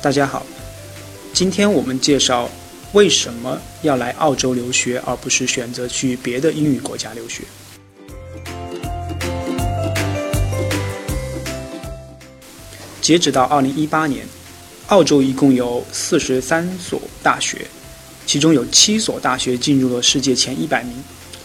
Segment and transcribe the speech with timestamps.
[0.00, 0.46] 大家好，
[1.32, 2.48] 今天我们介绍
[2.92, 7.42] 为什么要来澳洲留学，而不是选择去别的英语国家留学。
[13.00, 14.24] 截止到二零一八年，
[14.86, 17.66] 澳洲一共有四十三所大学，
[18.24, 20.94] 其中有七所大学进入了世界前一百名。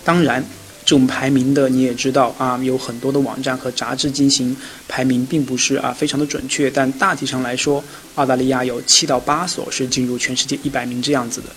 [0.03, 0.45] 当然。
[0.85, 4.55] 这种排名的你也知道啊，有很多的网站和杂志进行
[4.87, 6.69] 排名，并不是啊非常的准确。
[6.69, 7.83] 但大体上来说，
[8.15, 11.47] 澳大利亚有七到八所是进入全世界一百名这样子的。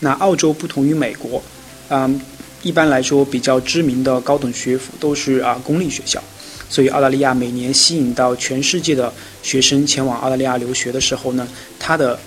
[0.00, 1.42] 那澳洲不同于美国，
[1.90, 2.20] 嗯，
[2.62, 6.22] 一般来说比较知名的高等学府都是啊公立学校，
[6.68, 11.46] 所以澳大利亚每年吸引到全世界的学生前往澳大利亚留学的时候呢，
[11.78, 12.18] 它的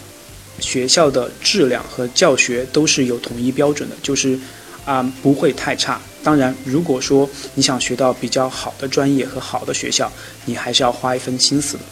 [0.60, 4.40] 学校的质量和教学都是有统一标准的，就是
[4.86, 6.02] 啊不会太差。
[6.24, 10.12] 当然，如果说你想学到比较好的专业和好的学校，
[10.46, 11.84] 你还是要花一分心思的。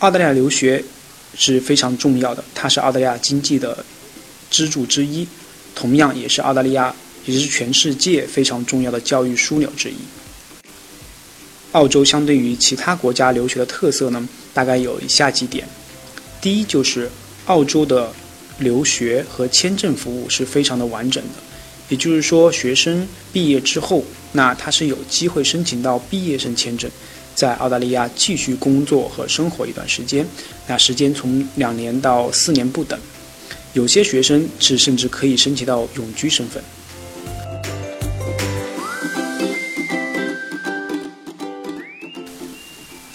[0.00, 0.82] 澳大利亚留学
[1.34, 3.84] 是非常重要的，它是澳大利亚经济的
[4.50, 5.26] 支柱之一，
[5.74, 9.96] 同样也是澳大利亚，也是全世界非常重要的教育枢纽之一。
[11.76, 15.68] 澳洲相对于其他国家留学的特色呢，大概有以下几点。
[16.40, 17.10] 第一就是
[17.44, 18.10] 澳洲的
[18.58, 21.42] 留学和签证服务是非常的完整的，
[21.90, 26.90] 也就是说，学生毕业之后，那他是有机会申请到毕业生签证，
[27.34, 30.26] 在澳大利亚继续工作和生活一段时间，
[30.66, 32.98] 那时间从两年到四年不等，
[33.74, 36.62] 有些学生是甚至可以申请到永居身份。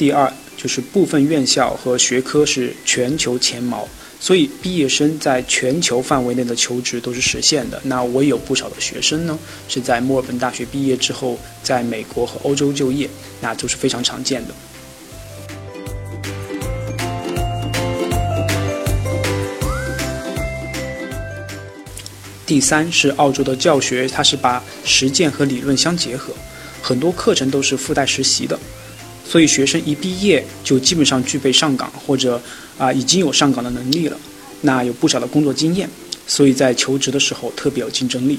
[0.01, 0.33] 第二。
[0.57, 3.87] 就是部分院校和学科是全球前茅，
[4.19, 7.81] 所以毕业生在全球范围内的求职都是实现的。
[7.85, 9.37] 那我有不少的学生呢，
[9.67, 13.09] 是在墨尔本大学毕业之后，在美国和欧洲就业，
[13.41, 14.53] 那都是非常常见的。
[22.45, 26.33] 第三是澳洲的教学，它是把实践和理论相结合，
[26.83, 28.59] 很多课程都是附带实习的。
[29.31, 32.41] 所以学生一毕业就基本上具备上岗或者
[32.77, 34.17] 啊已经有上岗的能力了，
[34.59, 35.89] 那有不少的工作经验，
[36.27, 38.37] 所以在求职的时候特别有竞争力。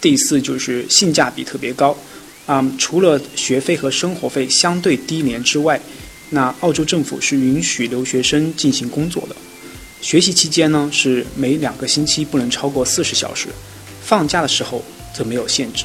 [0.00, 1.94] 第四就是性价比特别高，
[2.46, 5.78] 啊，除了学费和生活费相对低廉之外，
[6.30, 9.36] 那澳洲政府是允许留学生进行工作的，
[10.00, 13.48] 学习期间呢是每两个星期不能超过四十小时，
[14.02, 14.82] 放假的时候
[15.14, 15.84] 则没有限制，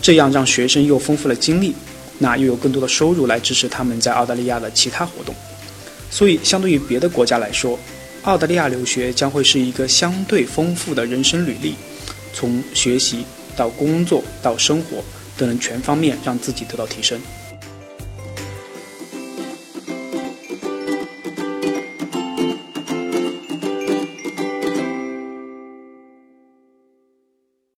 [0.00, 1.74] 这样让学生又丰富了经历。
[2.18, 5.34] 那又有更多的收入来支持他们在澳大利亚的其他活动，
[6.10, 7.78] 所以相对于别的国家来说，
[8.22, 11.74] 澳大利亚留学将会是一个相对丰富的人生履历，
[12.32, 13.24] 从学习
[13.56, 15.02] 到工作到生活
[15.36, 17.20] 都能全方面让自己得到提升。